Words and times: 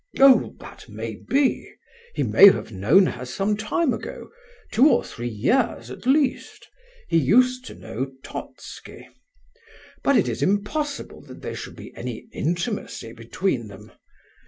"Oh, 0.17 0.55
that 0.59 0.89
may 0.89 1.13
be. 1.13 1.71
He 2.15 2.23
may 2.23 2.47
have 2.51 2.71
known 2.71 3.05
her 3.05 3.23
some 3.23 3.55
time 3.55 3.93
ago—two 3.93 4.89
or 4.89 5.03
three 5.03 5.29
years, 5.29 5.91
at 5.91 6.07
least. 6.07 6.67
He 7.07 7.19
used 7.19 7.65
to 7.65 7.75
know 7.75 8.11
Totski. 8.23 9.07
But 10.03 10.17
it 10.17 10.27
is 10.27 10.41
impossible 10.41 11.21
that 11.27 11.43
there 11.43 11.55
should 11.55 11.75
be 11.75 11.93
any 11.95 12.27
intimacy 12.31 13.13
between 13.13 13.67
them. 13.67 13.91